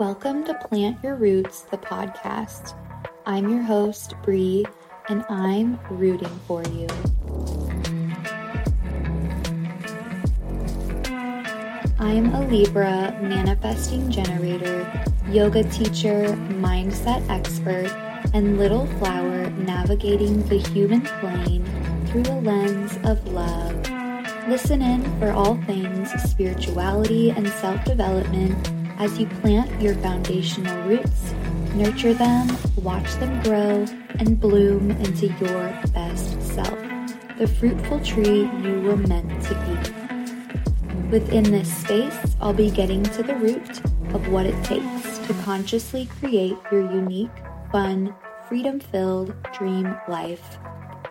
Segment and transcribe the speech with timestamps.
[0.00, 2.74] Welcome to Plant Your Roots, the podcast.
[3.26, 4.62] I'm your host, Bre,
[5.10, 6.86] and I'm rooting for you.
[11.98, 14.90] I'm a Libra manifesting generator,
[15.28, 16.28] yoga teacher,
[16.62, 17.92] mindset expert,
[18.32, 21.66] and little flower navigating the human plane
[22.06, 23.74] through a lens of love.
[24.48, 31.32] Listen in for all things spirituality and self development as you plant your foundational roots,
[31.74, 33.86] nurture them, watch them grow,
[34.18, 36.78] and bloom into your best self,
[37.38, 41.08] the fruitful tree you were meant to be.
[41.08, 43.80] Within this space, I'll be getting to the root
[44.14, 47.30] of what it takes to consciously create your unique,
[47.72, 48.14] fun,
[48.48, 50.58] freedom filled dream life.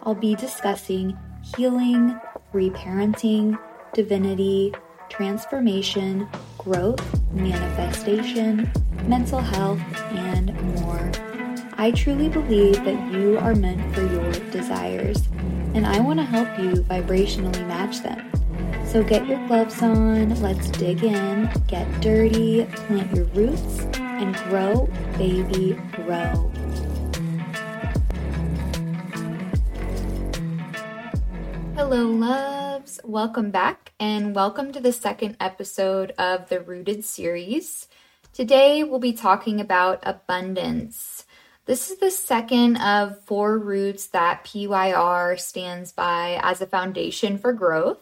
[0.04, 1.18] I'll be discussing
[1.58, 2.20] healing,
[2.54, 3.58] reparenting,
[3.94, 4.74] divinity,
[5.10, 6.30] transformation,
[6.60, 8.72] growth, manifestation,
[9.06, 11.12] mental health, and more.
[11.78, 15.28] I truly believe that you are meant for your desires,
[15.74, 18.30] and I want to help you vibrationally match them.
[18.86, 24.90] So get your gloves on, let's dig in, get dirty, plant your roots, and grow,
[25.18, 26.52] baby, grow.
[31.76, 32.08] Hello,
[33.04, 37.88] Welcome back, and welcome to the second episode of the Rooted series.
[38.34, 41.26] Today, we'll be talking about abundance.
[41.66, 47.54] This is the second of four roots that PYR stands by as a foundation for
[47.54, 48.02] growth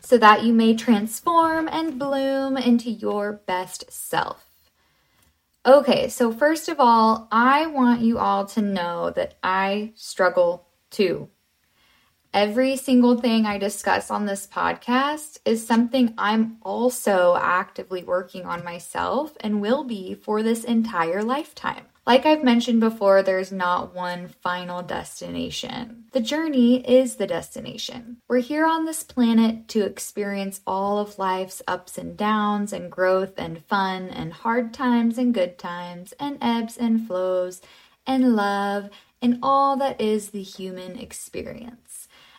[0.00, 4.48] so that you may transform and bloom into your best self.
[5.66, 11.28] Okay, so first of all, I want you all to know that I struggle too.
[12.34, 18.62] Every single thing I discuss on this podcast is something I'm also actively working on
[18.62, 21.86] myself and will be for this entire lifetime.
[22.06, 26.04] Like I've mentioned before, there's not one final destination.
[26.12, 28.18] The journey is the destination.
[28.28, 33.34] We're here on this planet to experience all of life's ups and downs, and growth
[33.38, 37.60] and fun, and hard times and good times, and ebbs and flows,
[38.06, 38.88] and love,
[39.20, 41.87] and all that is the human experience.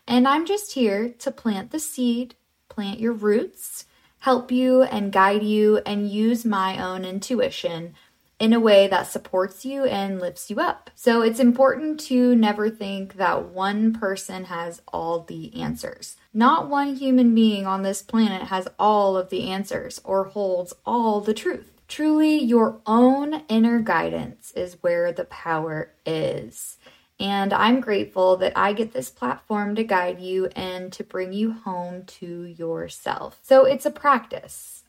[0.10, 2.34] And I'm just here to plant the seed,
[2.68, 3.86] plant your roots,
[4.22, 7.94] help you and guide you, and use my own intuition
[8.40, 10.90] in a way that supports you and lifts you up.
[10.96, 16.18] So it's important to never think that one person has all the answers.
[16.34, 21.22] Not one human being on this planet has all of the answers or holds all
[21.22, 21.72] the truth.
[21.88, 26.78] Truly, your own inner guidance is where the power is.
[27.20, 31.52] And I'm grateful that I get this platform to guide you and to bring you
[31.52, 33.40] home to yourself.
[33.44, 34.84] So it's a practice.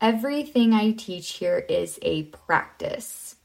[0.00, 3.36] Everything I teach here is a practice.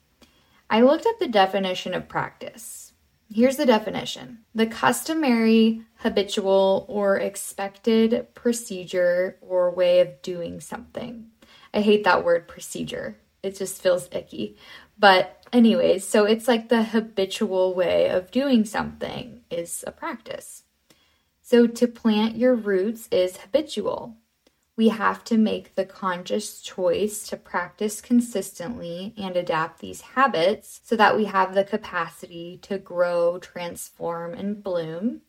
[0.70, 2.94] I looked up the definition of practice.
[3.34, 11.28] Here's the definition the customary, habitual, or expected procedure or way of doing something.
[11.74, 14.58] I hate that word procedure, it just feels icky.
[14.98, 20.64] But, anyways, so it's like the habitual way of doing something is a practice.
[21.42, 24.18] So, to plant your roots is habitual.
[24.76, 30.98] We have to make the conscious choice to practice consistently and adapt these habits so
[30.98, 35.22] that we have the capacity to grow, transform, and bloom,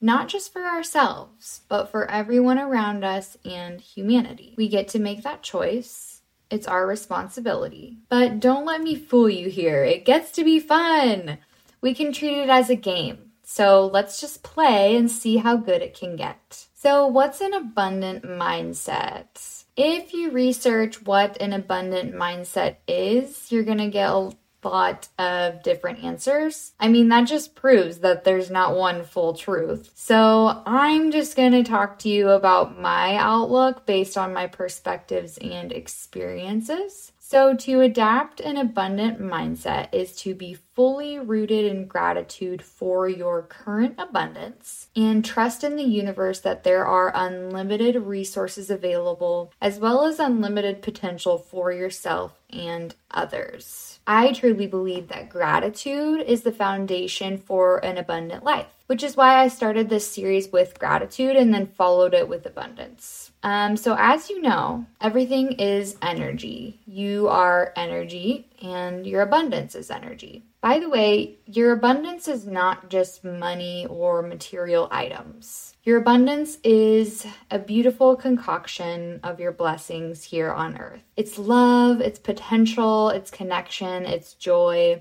[0.00, 4.54] not just for ourselves, but for everyone around us and humanity.
[4.56, 6.17] We get to make that choice
[6.50, 7.98] it's our responsibility.
[8.08, 9.84] But don't let me fool you here.
[9.84, 11.38] It gets to be fun.
[11.80, 13.30] We can treat it as a game.
[13.42, 16.66] So let's just play and see how good it can get.
[16.74, 19.64] So, what's an abundant mindset?
[19.76, 24.30] If you research what an abundant mindset is, you're going to get a
[24.62, 26.72] lot of different answers.
[26.80, 29.90] I mean, that just proves that there's not one full truth.
[29.94, 35.38] So, I'm just going to talk to you about my outlook based on my perspectives
[35.38, 37.12] and experiences.
[37.30, 43.42] So, to adapt an abundant mindset is to be fully rooted in gratitude for your
[43.42, 50.06] current abundance and trust in the universe that there are unlimited resources available as well
[50.06, 53.97] as unlimited potential for yourself and others.
[54.10, 59.36] I truly believe that gratitude is the foundation for an abundant life, which is why
[59.36, 63.32] I started this series with gratitude and then followed it with abundance.
[63.42, 66.80] Um, so, as you know, everything is energy.
[66.86, 70.42] You are energy, and your abundance is energy.
[70.60, 75.76] By the way, your abundance is not just money or material items.
[75.84, 81.02] Your abundance is a beautiful concoction of your blessings here on earth.
[81.16, 85.00] It's love, it's potential, it's connection, it's joy.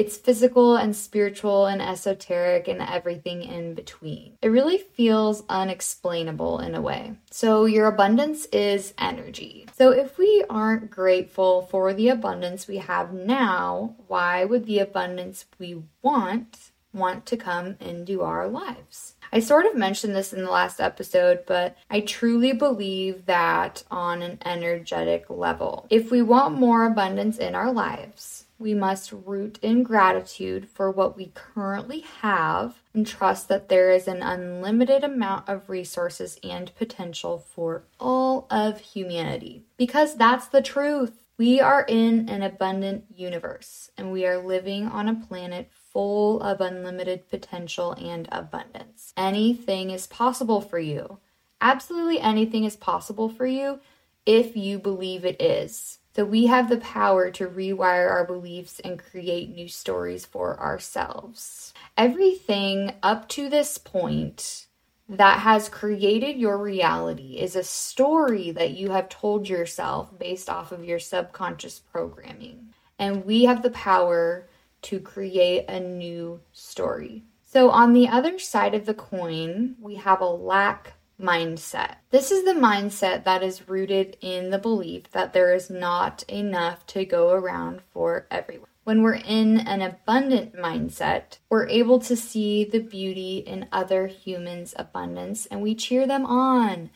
[0.00, 4.38] It's physical and spiritual and esoteric and everything in between.
[4.40, 7.16] It really feels unexplainable in a way.
[7.30, 9.66] So, your abundance is energy.
[9.76, 15.44] So, if we aren't grateful for the abundance we have now, why would the abundance
[15.58, 19.16] we want want to come into our lives?
[19.30, 24.22] I sort of mentioned this in the last episode, but I truly believe that on
[24.22, 25.86] an energetic level.
[25.90, 31.16] If we want more abundance in our lives, we must root in gratitude for what
[31.16, 37.38] we currently have and trust that there is an unlimited amount of resources and potential
[37.38, 39.64] for all of humanity.
[39.78, 41.24] Because that's the truth.
[41.38, 46.60] We are in an abundant universe and we are living on a planet full of
[46.60, 49.14] unlimited potential and abundance.
[49.16, 51.18] Anything is possible for you.
[51.62, 53.80] Absolutely anything is possible for you
[54.26, 55.99] if you believe it is.
[56.14, 61.72] So we have the power to rewire our beliefs and create new stories for ourselves.
[61.96, 64.66] Everything up to this point
[65.08, 70.72] that has created your reality is a story that you have told yourself based off
[70.72, 72.68] of your subconscious programming.
[72.98, 74.48] And we have the power
[74.82, 77.24] to create a new story.
[77.42, 81.96] So, on the other side of the coin, we have a lack mindset.
[82.10, 86.86] This is the mindset that is rooted in the belief that there is not enough
[86.86, 88.68] to go around for everyone.
[88.84, 94.74] When we're in an abundant mindset, we're able to see the beauty in other humans'
[94.76, 96.90] abundance and we cheer them on.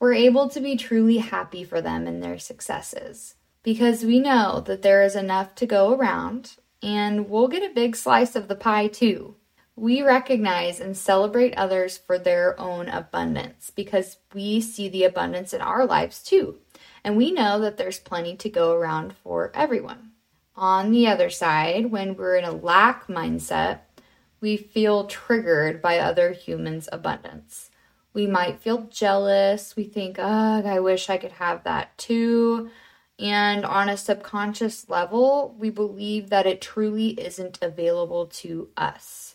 [0.00, 4.82] We're able to be truly happy for them and their successes because we know that
[4.82, 8.88] there is enough to go around and we'll get a big slice of the pie
[8.88, 9.34] too.
[9.78, 15.60] We recognize and celebrate others for their own abundance because we see the abundance in
[15.60, 16.56] our lives too.
[17.04, 20.10] And we know that there's plenty to go around for everyone.
[20.56, 23.82] On the other side, when we're in a lack mindset,
[24.40, 27.70] we feel triggered by other humans' abundance.
[28.12, 29.76] We might feel jealous.
[29.76, 32.70] We think, ugh, I wish I could have that too.
[33.20, 39.27] And on a subconscious level, we believe that it truly isn't available to us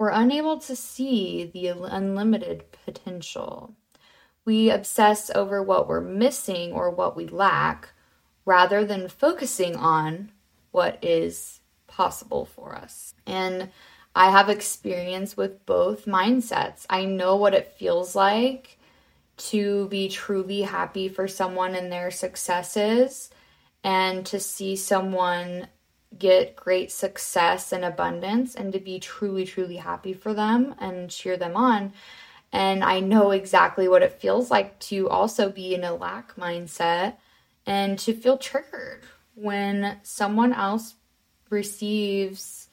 [0.00, 3.74] we're unable to see the unlimited potential.
[4.46, 7.90] We obsess over what we're missing or what we lack
[8.46, 10.32] rather than focusing on
[10.70, 13.12] what is possible for us.
[13.26, 13.68] And
[14.14, 16.86] I have experience with both mindsets.
[16.88, 18.78] I know what it feels like
[19.50, 23.28] to be truly happy for someone and their successes
[23.84, 25.66] and to see someone
[26.18, 31.36] get great success and abundance and to be truly, truly happy for them and cheer
[31.36, 31.92] them on.
[32.52, 37.14] And I know exactly what it feels like to also be in a lack mindset
[37.64, 39.04] and to feel triggered
[39.34, 40.94] when someone else
[41.48, 42.68] receives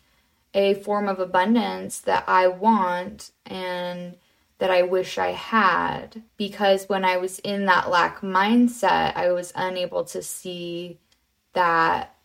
[0.54, 4.16] a form of abundance that I want and
[4.58, 6.24] that I wish I had.
[6.38, 10.98] Because when I was in that lack mindset, I was unable to see
[11.54, 12.17] that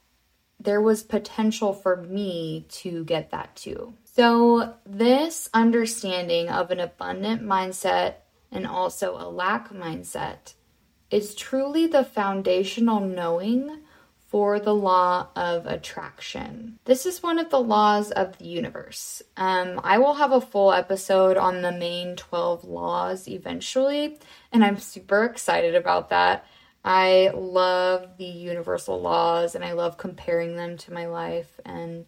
[0.65, 3.95] there was potential for me to get that too.
[4.05, 8.17] So, this understanding of an abundant mindset
[8.51, 10.55] and also a lack mindset
[11.11, 13.81] is truly the foundational knowing
[14.33, 16.79] for the law of attraction.
[16.87, 19.21] This is one of the laws of the universe.
[19.37, 24.19] Um, I will have a full episode on the main 12 laws eventually,
[24.51, 26.47] and I'm super excited about that.
[26.85, 32.07] I love the universal laws and I love comparing them to my life and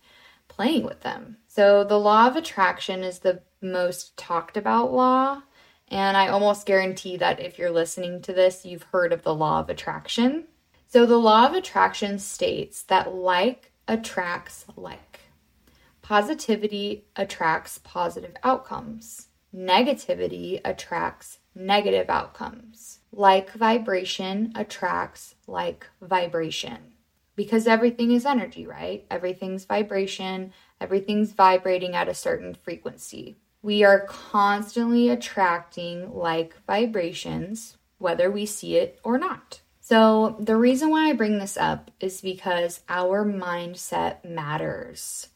[0.49, 1.39] playing with them.
[1.47, 5.43] So, the law of attraction is the most talked about law.
[5.89, 9.61] And I almost guarantee that if you're listening to this, you've heard of the law
[9.61, 10.45] of attraction.
[10.89, 15.21] So, the law of attraction states that like attracts like.
[16.03, 19.29] Positivity attracts positive outcomes.
[19.55, 22.99] Negativity attracts negative outcomes.
[23.17, 26.95] Like vibration attracts like vibration
[27.37, 29.05] because everything is energy, right?
[29.11, 33.37] Everything's vibration, everything's vibrating at a certain frequency.
[33.63, 39.61] We are constantly attracting like vibrations, whether we see it or not.
[39.81, 45.29] So, the reason why I bring this up is because our mindset matters.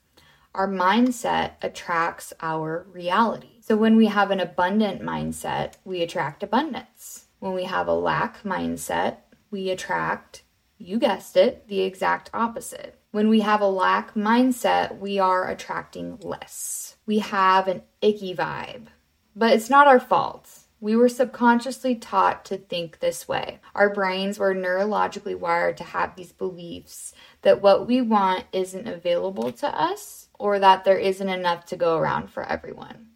[0.54, 3.60] Our mindset attracts our reality.
[3.60, 7.27] So, when we have an abundant mindset, we attract abundance.
[7.40, 9.18] When we have a lack mindset,
[9.50, 10.42] we attract,
[10.76, 12.98] you guessed it, the exact opposite.
[13.12, 16.96] When we have a lack mindset, we are attracting less.
[17.06, 18.88] We have an icky vibe,
[19.36, 20.50] but it's not our fault.
[20.80, 23.60] We were subconsciously taught to think this way.
[23.74, 29.50] Our brains were neurologically wired to have these beliefs that what we want isn't available
[29.52, 33.08] to us or that there isn't enough to go around for everyone.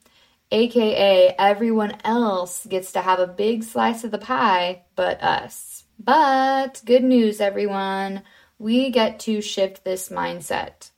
[0.52, 5.84] AKA, everyone else gets to have a big slice of the pie but us.
[5.98, 8.22] But good news, everyone.
[8.58, 10.90] We get to shift this mindset.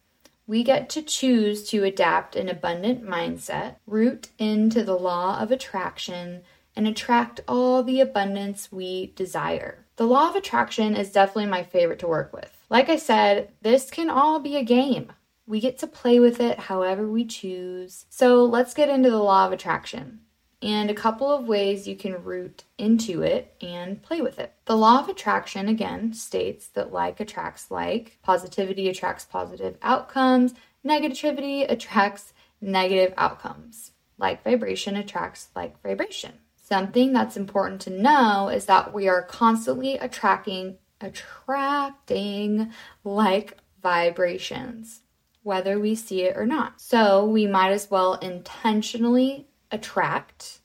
[0.46, 6.42] We get to choose to adapt an abundant mindset, root into the law of attraction,
[6.74, 9.86] and attract all the abundance we desire.
[9.96, 12.50] The law of attraction is definitely my favorite to work with.
[12.68, 15.12] Like I said, this can all be a game.
[15.46, 18.06] We get to play with it however we choose.
[18.08, 20.20] So let's get into the law of attraction
[20.64, 24.54] and a couple of ways you can root into it and play with it.
[24.64, 31.70] The law of attraction, again, states that like attracts like, positivity attracts positive outcomes, negativity
[31.70, 32.32] attracts
[32.62, 33.92] negative outcomes.
[34.16, 36.32] Like vibration attracts like vibration.
[36.56, 42.72] Something that's important to know is that we are constantly attracting attracting
[43.02, 45.02] like vibrations,
[45.44, 46.80] whether we see it or not.
[46.80, 50.58] So we might as well intentionally attract,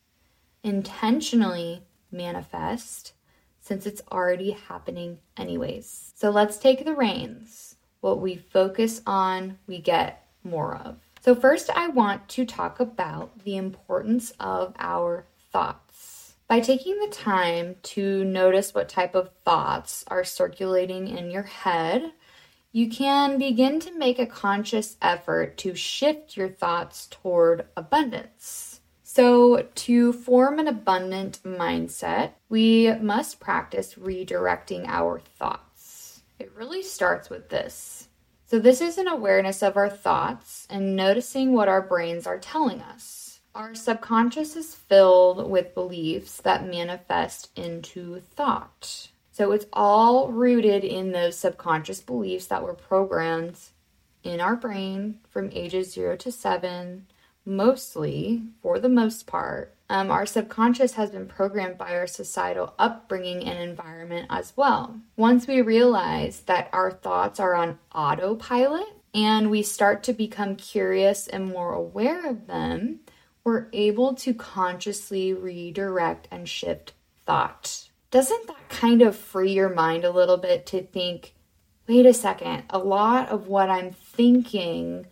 [0.64, 3.14] intentionally manifest,
[3.60, 6.12] since it's already happening anyways.
[6.16, 7.76] So let's take the reins.
[8.02, 10.98] What we focus on, we get more of.
[11.22, 16.36] So, first, I want to talk about the importance of our thoughts.
[16.48, 22.14] By taking the time to notice what type of thoughts are circulating in your head,
[22.72, 28.82] you can begin to make a conscious effort to shift your thoughts toward abundance.
[29.02, 36.22] So, to form an abundant mindset, we must practice redirecting our thoughts.
[36.38, 38.08] It really starts with this.
[38.46, 42.82] So, this is an awareness of our thoughts and noticing what our brains are telling
[42.82, 43.40] us.
[43.56, 49.10] Our subconscious is filled with beliefs that manifest into thought.
[49.40, 53.58] So it's all rooted in those subconscious beliefs that were programmed
[54.22, 57.08] in our brain from ages zero to seven,
[57.46, 59.74] mostly, for the most part.
[59.90, 65.00] Um, our subconscious has been programmed by our societal upbringing and environment as well.
[65.16, 71.30] Once we realize that our thoughts are on autopilot and we start to become curious
[71.30, 73.00] and more aware of them,
[73.46, 76.92] we're able to consciously redirect and shift
[77.26, 77.89] thought.
[78.12, 81.34] Doesn't that kind of free your mind a little bit to think,
[81.88, 85.06] wait a second, a lot of what I'm thinking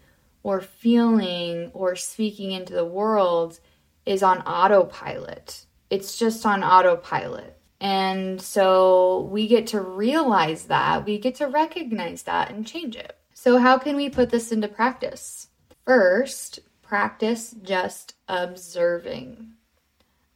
[0.43, 3.59] or feeling or speaking into the world
[4.05, 5.65] is on autopilot?
[5.89, 7.59] It's just on autopilot.
[7.79, 13.15] And so we get to realize that, we get to recognize that and change it.
[13.35, 15.49] So, how can we put this into practice?
[15.85, 19.55] First, Practice just observing.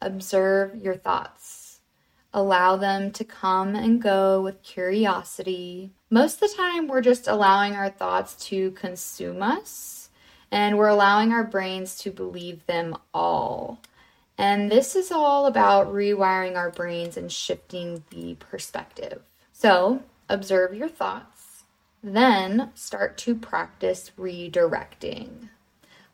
[0.02, 1.61] Observe your thoughts.
[2.34, 5.92] Allow them to come and go with curiosity.
[6.10, 10.10] Most of the time, we're just allowing our thoughts to consume us,
[10.50, 13.80] and we're allowing our brains to believe them all.
[14.38, 19.22] And this is all about rewiring our brains and shifting the perspective.
[19.52, 21.64] So, observe your thoughts,
[22.02, 25.50] then start to practice redirecting.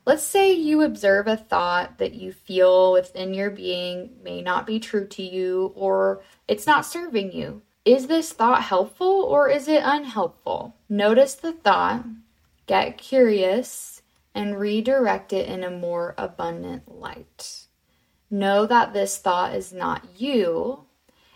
[0.08, 4.80] Let's say you observe a thought that you feel within your being may not be
[4.80, 7.60] true to you or it's not serving you.
[7.84, 10.74] Is this thought helpful or is it unhelpful?
[10.88, 12.06] Notice the thought,
[12.66, 14.00] get curious,
[14.34, 17.66] and redirect it in a more abundant light.
[18.30, 20.86] Know that this thought is not you.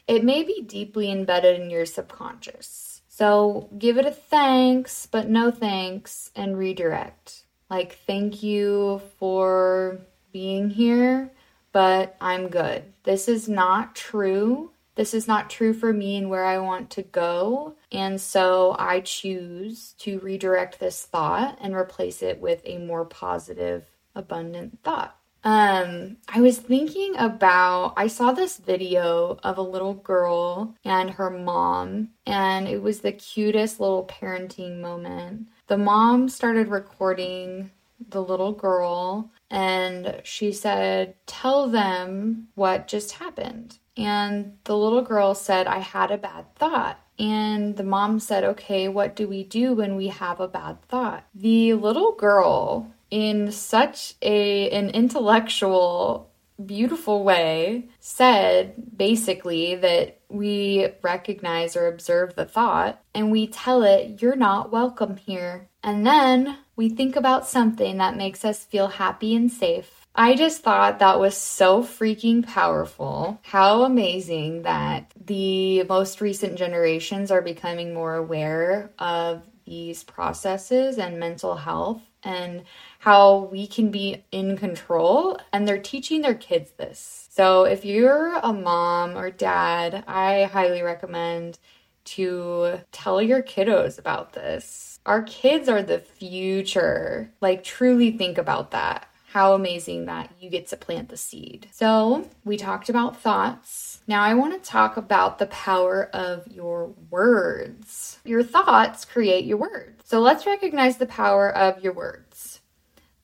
[0.09, 3.02] It may be deeply embedded in your subconscious.
[3.07, 7.42] So give it a thanks, but no thanks, and redirect.
[7.73, 9.99] Like, thank you for
[10.31, 11.31] being here,
[11.73, 12.85] but I'm good.
[13.05, 14.73] This is not true.
[14.95, 17.76] This is not true for me and where I want to go.
[17.91, 23.87] And so I choose to redirect this thought and replace it with a more positive,
[24.14, 25.17] abundant thought.
[25.45, 31.31] Um, I was thinking about, I saw this video of a little girl and her
[31.31, 37.71] mom, and it was the cutest little parenting moment the mom started recording
[38.11, 43.79] the little girl and she said, Tell them what just happened.
[43.97, 47.01] And the little girl said, I had a bad thought.
[47.19, 51.25] And the mom said, Okay, what do we do when we have a bad thought?
[51.35, 56.31] The little girl, in such a an intellectual
[56.64, 64.23] beautiful way said basically that we recognize or observe the thought and we tell it,
[64.23, 65.69] You're not welcome here.
[65.83, 70.62] And then we think about something that makes us feel happy and safe I just
[70.62, 73.40] thought that was so freaking powerful.
[73.42, 81.19] How amazing that the most recent generations are becoming more aware of these processes and
[81.19, 82.64] mental health and
[83.03, 85.37] how we can be in control.
[85.53, 87.27] And they're teaching their kids this.
[87.33, 91.59] So if you're a mom or dad, I highly recommend
[92.05, 95.01] to tell your kiddos about this.
[95.05, 97.33] Our kids are the future.
[97.41, 101.67] Like, truly think about that how amazing that you get to plant the seed.
[101.73, 104.03] So, we talked about thoughts.
[104.07, 108.19] Now, I want to talk about the power of your words.
[108.27, 110.03] Your thoughts create your words.
[110.05, 112.52] So, let's recognize the power of your words.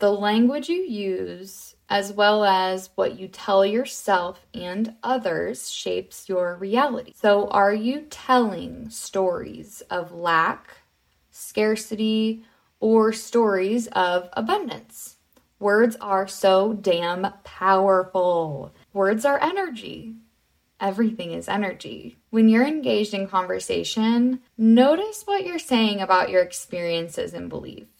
[0.00, 6.54] The language you use, as well as what you tell yourself and others, shapes your
[6.54, 7.14] reality.
[7.20, 10.76] So, are you telling stories of lack,
[11.32, 12.44] scarcity,
[12.78, 15.16] or stories of abundance?
[15.58, 18.72] Words are so damn powerful.
[18.92, 20.14] Words are energy.
[20.80, 22.18] Everything is energy.
[22.30, 27.97] When you're engaged in conversation, notice what you're saying about your experiences and beliefs.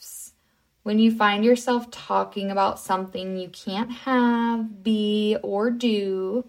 [0.89, 6.49] When you find yourself talking about something you can't have, be, or do,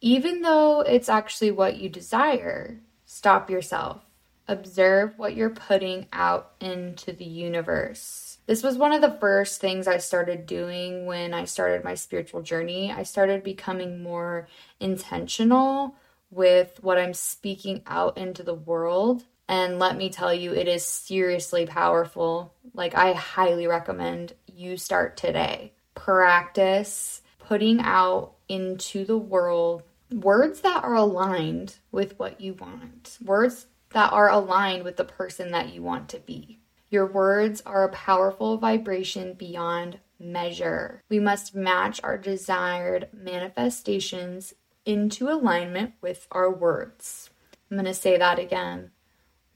[0.00, 4.04] even though it's actually what you desire, stop yourself.
[4.46, 9.86] Observe what you're putting out into the universe this was one of the first things
[9.86, 12.92] I started doing when I started my spiritual journey.
[12.92, 14.48] I started becoming more
[14.80, 15.94] intentional
[16.30, 19.22] with what I'm speaking out into the world.
[19.52, 22.54] And let me tell you, it is seriously powerful.
[22.72, 25.74] Like, I highly recommend you start today.
[25.94, 33.66] Practice putting out into the world words that are aligned with what you want, words
[33.90, 36.58] that are aligned with the person that you want to be.
[36.88, 41.02] Your words are a powerful vibration beyond measure.
[41.10, 44.54] We must match our desired manifestations
[44.86, 47.28] into alignment with our words.
[47.70, 48.92] I'm going to say that again.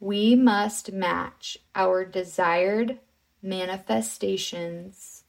[0.00, 2.98] We must match our desired
[3.42, 5.24] manifestations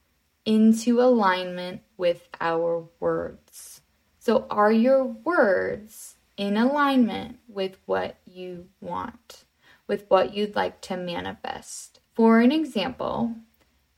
[0.46, 3.82] into alignment with our words.
[4.20, 9.46] So, are your words in alignment with what you want,
[9.88, 12.00] with what you'd like to manifest?
[12.14, 13.36] For an example,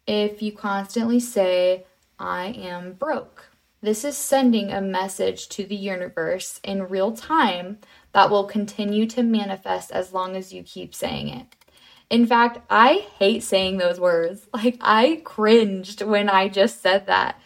[0.05, 1.86] if you constantly say,
[2.19, 3.49] I am broke,
[3.82, 7.77] this is sending a message to the universe in real time
[8.13, 11.56] that will continue to manifest as long as you keep saying it.
[12.10, 14.48] In fact, I hate saying those words.
[14.54, 17.39] Like, I cringed when I just said that.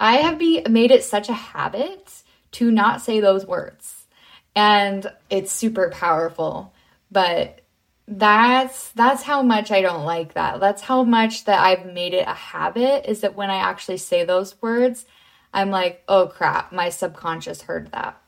[0.00, 4.06] I have be, made it such a habit to not say those words.
[4.54, 6.72] And it's super powerful.
[7.10, 7.60] But
[8.08, 10.60] that's that's how much I don't like that.
[10.60, 14.24] That's how much that I've made it a habit is that when I actually say
[14.24, 15.04] those words,
[15.52, 18.20] I'm like, "Oh crap, my subconscious heard that."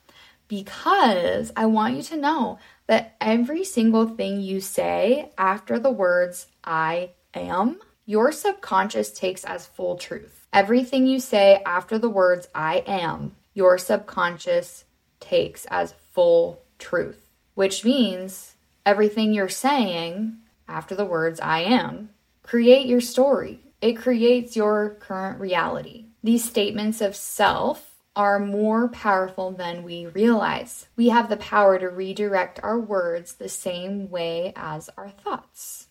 [0.50, 2.58] Because I want you to know
[2.88, 9.68] that every single thing you say after the words I am, your subconscious takes as
[9.68, 10.48] full truth.
[10.52, 14.84] Everything you say after the words I am, your subconscious
[15.20, 22.10] takes as full truth, which means everything you're saying after the words I am.
[22.42, 26.06] Create your story, it creates your current reality.
[26.24, 27.89] These statements of self
[28.20, 30.86] are more powerful than we realize.
[30.94, 35.86] We have the power to redirect our words the same way as our thoughts.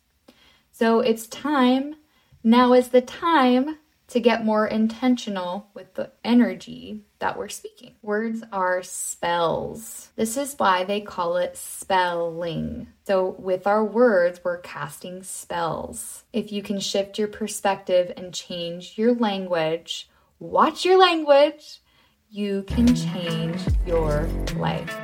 [0.71, 1.95] So it's time,
[2.43, 7.95] now is the time to get more intentional with the energy that we're speaking.
[8.03, 10.11] Words are spells.
[10.15, 12.89] This is why they call it spelling.
[13.07, 16.25] So, with our words, we're casting spells.
[16.31, 20.07] If you can shift your perspective and change your language,
[20.39, 21.81] watch your language,
[22.29, 24.23] you can change your
[24.55, 24.95] life.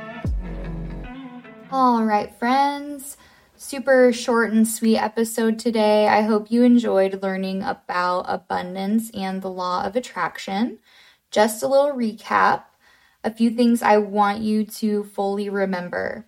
[1.70, 3.16] All right, friends
[3.58, 6.06] super short and sweet episode today.
[6.06, 10.78] I hope you enjoyed learning about abundance and the law of attraction.
[11.30, 12.64] Just a little recap
[13.24, 16.26] a few things I want you to fully remember.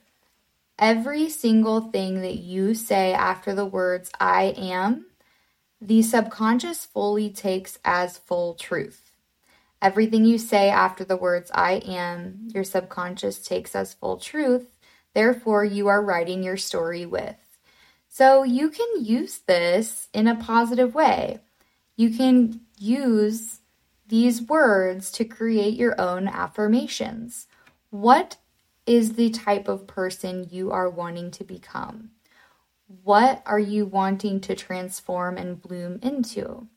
[0.80, 5.06] Every single thing that you say after the words I am,
[5.80, 9.07] the subconscious fully takes as full truth.
[9.80, 14.78] Everything you say after the words I am, your subconscious takes as full truth
[15.14, 17.34] Therefore, you are writing your story with.
[18.08, 21.40] So you can use this in a positive way.
[21.96, 23.58] You can use
[24.06, 27.46] these words to create your own affirmations.
[27.90, 28.36] What
[28.86, 32.10] is the type of person you are wanting to become?
[33.02, 36.68] What are you wanting to transform and bloom into?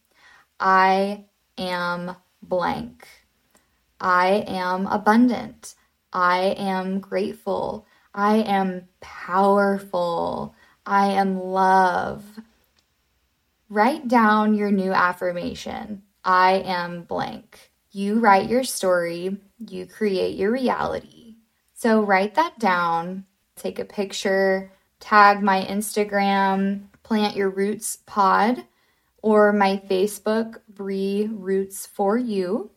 [0.60, 1.26] I
[1.58, 3.08] am blank.
[4.00, 5.76] I am abundant.
[6.12, 7.86] I am grateful.
[8.14, 10.56] I am powerful.
[10.86, 12.26] I am love.
[13.70, 16.04] Write down your new affirmation.
[16.24, 17.72] I am blank.
[17.92, 21.36] You write your story, you create your reality.
[21.74, 23.26] So write that down,
[23.56, 28.66] take a picture, tag my Instagram, Plant Your Roots Pod,
[29.22, 32.72] or my Facebook, Bre Roots for You.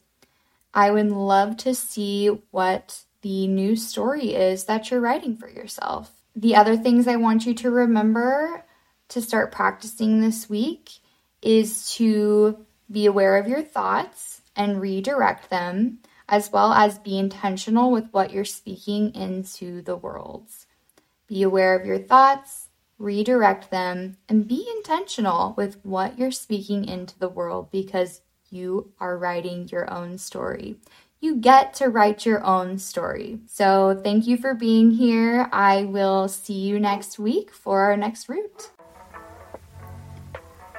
[0.73, 6.11] I would love to see what the new story is that you're writing for yourself.
[6.37, 8.65] The other things I want you to remember
[9.09, 10.91] to start practicing this week
[11.41, 17.91] is to be aware of your thoughts and redirect them, as well as be intentional
[17.91, 20.49] with what you're speaking into the world.
[21.27, 22.64] Be aware of your thoughts,
[23.05, 29.19] redirect them, and be intentional with what you're speaking into the world because you are
[29.19, 30.77] writing your own story
[31.25, 33.39] you get to write your own story.
[33.47, 35.49] So, thank you for being here.
[35.53, 38.71] I will see you next week for our next root.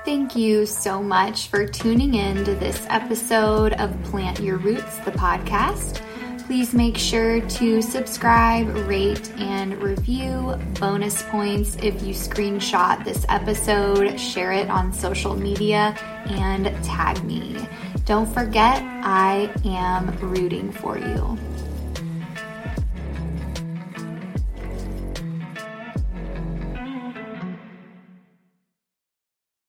[0.05, 5.11] Thank you so much for tuning in to this episode of Plant Your Roots, the
[5.11, 5.99] podcast.
[6.45, 10.55] Please make sure to subscribe, rate, and review.
[10.79, 17.57] Bonus points if you screenshot this episode, share it on social media, and tag me.
[18.05, 21.35] Don't forget, I am rooting for you.